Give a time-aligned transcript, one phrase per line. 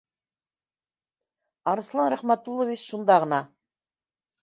[1.75, 3.45] Арыҫлан Рәхмәтуллович шунда ғына